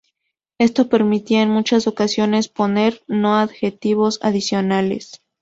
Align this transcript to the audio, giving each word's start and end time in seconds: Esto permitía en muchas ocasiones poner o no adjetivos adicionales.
Esto 0.57 0.89
permitía 0.89 1.43
en 1.43 1.51
muchas 1.51 1.85
ocasiones 1.85 2.47
poner 2.47 3.03
o 3.07 3.13
no 3.13 3.35
adjetivos 3.35 4.17
adicionales. 4.23 5.21